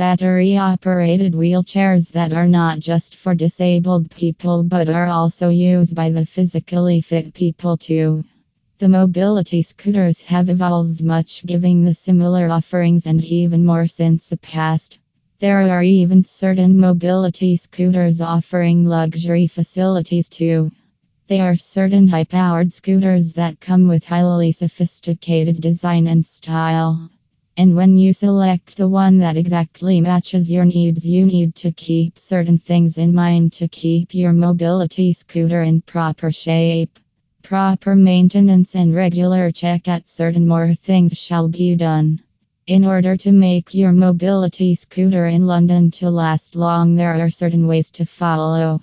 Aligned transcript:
Battery 0.00 0.56
operated 0.56 1.34
wheelchairs 1.34 2.12
that 2.12 2.32
are 2.32 2.48
not 2.48 2.78
just 2.78 3.16
for 3.16 3.34
disabled 3.34 4.10
people 4.10 4.62
but 4.62 4.88
are 4.88 5.08
also 5.08 5.50
used 5.50 5.94
by 5.94 6.08
the 6.08 6.24
physically 6.24 7.02
fit 7.02 7.34
people 7.34 7.76
too. 7.76 8.24
The 8.78 8.88
mobility 8.88 9.60
scooters 9.60 10.22
have 10.22 10.48
evolved 10.48 11.04
much, 11.04 11.44
giving 11.44 11.84
the 11.84 11.92
similar 11.92 12.48
offerings 12.48 13.04
and 13.04 13.22
even 13.22 13.66
more 13.66 13.86
since 13.86 14.30
the 14.30 14.38
past. 14.38 14.98
There 15.38 15.68
are 15.70 15.82
even 15.82 16.24
certain 16.24 16.78
mobility 16.78 17.58
scooters 17.58 18.22
offering 18.22 18.86
luxury 18.86 19.48
facilities 19.48 20.30
too. 20.30 20.72
They 21.26 21.40
are 21.40 21.56
certain 21.56 22.08
high 22.08 22.24
powered 22.24 22.72
scooters 22.72 23.34
that 23.34 23.60
come 23.60 23.86
with 23.86 24.06
highly 24.06 24.52
sophisticated 24.52 25.60
design 25.60 26.06
and 26.06 26.24
style. 26.24 27.10
And 27.56 27.76
when 27.76 27.98
you 27.98 28.12
select 28.12 28.76
the 28.76 28.88
one 28.88 29.18
that 29.18 29.36
exactly 29.36 30.00
matches 30.00 30.50
your 30.50 30.64
needs, 30.64 31.04
you 31.04 31.26
need 31.26 31.54
to 31.56 31.72
keep 31.72 32.18
certain 32.18 32.58
things 32.58 32.96
in 32.96 33.14
mind 33.14 33.52
to 33.54 33.68
keep 33.68 34.14
your 34.14 34.32
mobility 34.32 35.12
scooter 35.12 35.62
in 35.62 35.82
proper 35.82 36.32
shape. 36.32 36.98
Proper 37.42 37.96
maintenance 37.96 38.74
and 38.74 38.94
regular 38.94 39.50
check 39.50 39.88
at 39.88 40.08
certain 40.08 40.46
more 40.46 40.72
things 40.74 41.18
shall 41.18 41.48
be 41.48 41.76
done. 41.76 42.20
In 42.66 42.84
order 42.84 43.16
to 43.16 43.32
make 43.32 43.74
your 43.74 43.92
mobility 43.92 44.74
scooter 44.74 45.26
in 45.26 45.46
London 45.46 45.90
to 45.92 46.08
last 46.08 46.54
long, 46.54 46.94
there 46.94 47.14
are 47.14 47.30
certain 47.30 47.66
ways 47.66 47.90
to 47.90 48.06
follow. 48.06 48.80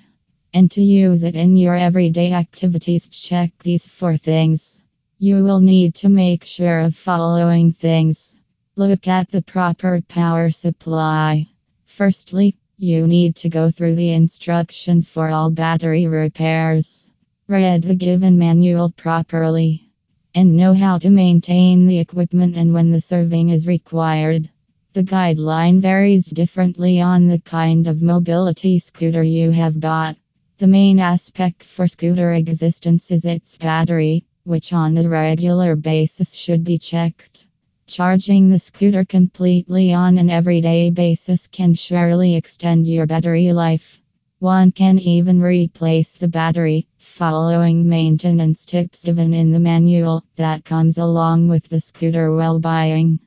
And 0.54 0.70
to 0.72 0.82
use 0.82 1.24
it 1.24 1.36
in 1.36 1.56
your 1.58 1.76
everyday 1.76 2.34
activities, 2.34 3.08
check 3.08 3.52
these 3.60 3.86
four 3.86 4.18
things. 4.18 4.80
You 5.20 5.44
will 5.44 5.62
need 5.62 5.96
to 5.96 6.10
make 6.10 6.44
sure 6.44 6.82
of 6.82 6.96
following 6.96 7.72
things. 7.72 8.37
Look 8.80 9.08
at 9.08 9.32
the 9.32 9.42
proper 9.42 10.02
power 10.02 10.52
supply. 10.52 11.48
Firstly, 11.86 12.58
you 12.78 13.08
need 13.08 13.36
to 13.38 13.50
go 13.50 13.72
through 13.72 13.96
the 13.96 14.12
instructions 14.12 15.10
for 15.10 15.30
all 15.30 15.50
battery 15.50 16.06
repairs. 16.06 17.08
Read 17.48 17.82
the 17.82 17.96
given 17.96 18.38
manual 18.38 18.92
properly 18.92 19.90
and 20.36 20.56
know 20.56 20.76
how 20.76 21.00
to 21.00 21.10
maintain 21.10 21.88
the 21.88 21.98
equipment 21.98 22.56
and 22.56 22.72
when 22.72 22.92
the 22.92 23.02
serving 23.02 23.50
is 23.50 23.66
required. 23.66 24.48
The 24.94 25.04
guideline 25.04 25.82
varies 25.82 26.28
differently 26.28 27.02
on 27.02 27.26
the 27.26 27.40
kind 27.40 27.88
of 27.88 28.04
mobility 28.04 28.78
scooter 28.78 29.24
you 29.24 29.50
have 29.50 29.80
bought. 29.80 30.18
The 30.60 30.68
main 30.68 31.00
aspect 31.00 31.64
for 31.64 31.88
scooter 31.88 32.32
existence 32.32 33.10
is 33.10 33.26
its 33.26 33.58
battery, 33.58 34.28
which 34.44 34.72
on 34.72 34.96
a 35.00 35.10
regular 35.10 35.76
basis 35.76 36.32
should 36.32 36.64
be 36.64 36.78
checked. 36.78 37.48
Charging 37.88 38.50
the 38.50 38.60
scooter 38.60 39.06
completely 39.06 39.94
on 39.94 40.18
an 40.18 40.30
everyday 40.30 40.90
basis 40.90 41.48
can 41.48 41.74
surely 41.74 42.36
extend 42.36 42.86
your 42.86 43.06
battery 43.06 43.54
life. 43.54 44.02
One 44.40 44.74
can 44.74 45.00
even 45.00 45.42
replace 45.42 46.18
the 46.18 46.28
battery, 46.28 46.90
following 46.98 47.88
maintenance 47.88 48.66
tips 48.66 49.06
given 49.06 49.34
in 49.34 49.52
the 49.52 49.62
manual 49.62 50.26
that 50.36 50.66
comes 50.66 50.98
along 50.98 51.48
with 51.48 51.70
the 51.70 51.80
scooter 51.80 52.36
while 52.36 52.60
buying. 52.60 53.20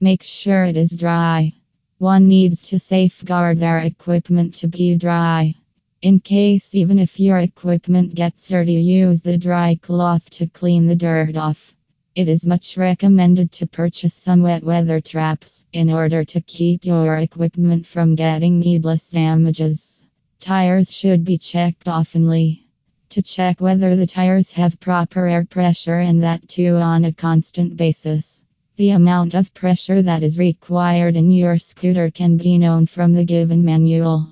Make 0.00 0.24
sure 0.24 0.64
it 0.64 0.76
is 0.76 0.90
dry. 0.90 1.52
One 1.98 2.26
needs 2.26 2.62
to 2.70 2.80
safeguard 2.80 3.58
their 3.58 3.78
equipment 3.78 4.56
to 4.56 4.66
be 4.66 4.96
dry. 4.96 5.54
In 6.02 6.18
case 6.18 6.74
even 6.74 6.98
if 6.98 7.20
your 7.20 7.38
equipment 7.38 8.16
gets 8.16 8.48
dirty, 8.48 8.74
use 8.74 9.22
the 9.22 9.38
dry 9.38 9.78
cloth 9.80 10.28
to 10.30 10.48
clean 10.48 10.86
the 10.86 10.96
dirt 10.96 11.36
off. 11.36 11.72
It 12.14 12.28
is 12.28 12.46
much 12.46 12.76
recommended 12.76 13.52
to 13.52 13.66
purchase 13.66 14.14
some 14.14 14.42
wet 14.42 14.64
weather 14.64 15.00
traps 15.00 15.64
in 15.72 15.90
order 15.90 16.24
to 16.24 16.40
keep 16.40 16.84
your 16.84 17.16
equipment 17.16 17.86
from 17.86 18.16
getting 18.16 18.58
needless 18.58 19.10
damages. 19.10 20.02
Tires 20.40 20.90
should 20.90 21.24
be 21.24 21.38
checked 21.38 21.86
oftenly. 21.86 22.64
To 23.10 23.22
check 23.22 23.60
whether 23.60 23.94
the 23.94 24.06
tires 24.06 24.52
have 24.52 24.80
proper 24.80 25.26
air 25.26 25.44
pressure 25.44 26.00
and 26.00 26.22
that 26.22 26.48
too 26.48 26.76
on 26.76 27.04
a 27.04 27.12
constant 27.12 27.76
basis. 27.76 28.42
The 28.76 28.90
amount 28.90 29.34
of 29.34 29.54
pressure 29.54 30.02
that 30.02 30.22
is 30.22 30.38
required 30.38 31.14
in 31.14 31.30
your 31.30 31.58
scooter 31.58 32.10
can 32.10 32.36
be 32.36 32.58
known 32.58 32.86
from 32.86 33.12
the 33.12 33.24
given 33.24 33.64
manual. 33.64 34.28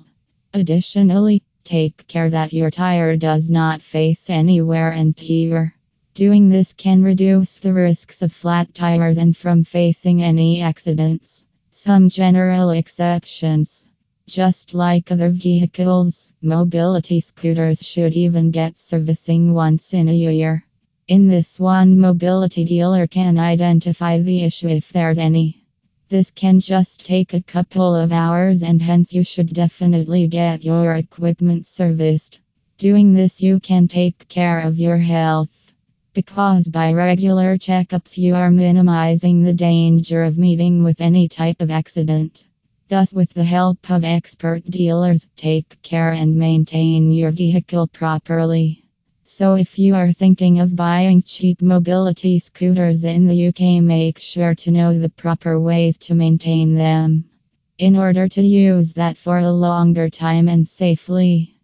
Additionally, 0.53 1.41
take 1.63 2.05
care 2.07 2.29
that 2.29 2.53
your 2.53 2.71
tire 2.71 3.15
does 3.15 3.49
not 3.49 3.81
face 3.81 4.29
any 4.29 4.61
wear 4.61 4.91
and 4.91 5.15
tear. 5.15 5.76
Doing 6.17 6.49
this 6.49 6.73
can 6.73 7.03
reduce 7.03 7.59
the 7.59 7.75
risks 7.75 8.23
of 8.23 8.33
flat 8.33 8.73
tires 8.73 9.19
and 9.19 9.37
from 9.37 9.63
facing 9.63 10.23
any 10.23 10.63
accidents. 10.63 11.45
Some 11.69 12.09
general 12.09 12.71
exceptions. 12.71 13.85
Just 14.25 14.73
like 14.73 15.11
other 15.11 15.29
vehicles, 15.29 16.33
mobility 16.41 17.19
scooters 17.19 17.85
should 17.85 18.13
even 18.13 18.49
get 18.49 18.79
servicing 18.79 19.53
once 19.53 19.93
in 19.93 20.09
a 20.09 20.11
year. 20.11 20.65
In 21.07 21.27
this 21.27 21.59
one, 21.59 21.99
mobility 21.99 22.65
dealer 22.65 23.05
can 23.05 23.37
identify 23.37 24.17
the 24.17 24.43
issue 24.43 24.69
if 24.69 24.91
there's 24.91 25.19
any. 25.19 25.67
This 26.09 26.31
can 26.31 26.61
just 26.61 27.05
take 27.05 27.35
a 27.35 27.43
couple 27.43 27.93
of 27.93 28.11
hours, 28.11 28.63
and 28.63 28.81
hence, 28.81 29.13
you 29.13 29.23
should 29.23 29.53
definitely 29.53 30.27
get 30.27 30.63
your 30.63 30.95
equipment 30.95 31.67
serviced. 31.67 32.41
Doing 32.79 33.13
this, 33.13 33.39
you 33.39 33.59
can 33.59 33.87
take 33.87 34.27
care 34.27 34.61
of 34.61 34.79
your 34.79 34.97
health. 34.97 35.56
Because 36.17 36.67
by 36.67 36.93
regular 36.93 37.59
checkups, 37.59 38.17
you 38.17 38.33
are 38.33 38.49
minimizing 38.49 39.43
the 39.43 39.53
danger 39.53 40.23
of 40.23 40.39
meeting 40.39 40.83
with 40.83 40.99
any 40.99 41.27
type 41.27 41.61
of 41.61 41.69
accident. 41.69 42.43
Thus, 42.87 43.13
with 43.13 43.31
the 43.35 43.43
help 43.43 43.87
of 43.91 44.03
expert 44.03 44.65
dealers, 44.65 45.27
take 45.37 45.79
care 45.83 46.13
and 46.13 46.35
maintain 46.35 47.11
your 47.11 47.29
vehicle 47.29 47.85
properly. 47.85 48.83
So, 49.25 49.53
if 49.53 49.77
you 49.77 49.93
are 49.93 50.11
thinking 50.11 50.59
of 50.59 50.75
buying 50.75 51.21
cheap 51.21 51.61
mobility 51.61 52.39
scooters 52.39 53.03
in 53.03 53.27
the 53.27 53.49
UK, 53.49 53.83
make 53.83 54.17
sure 54.17 54.55
to 54.55 54.71
know 54.71 54.97
the 54.97 55.09
proper 55.09 55.59
ways 55.59 55.97
to 55.97 56.15
maintain 56.15 56.73
them 56.73 57.25
in 57.77 57.95
order 57.95 58.27
to 58.27 58.41
use 58.41 58.93
that 58.93 59.17
for 59.17 59.37
a 59.37 59.51
longer 59.51 60.09
time 60.09 60.47
and 60.47 60.67
safely. 60.67 61.56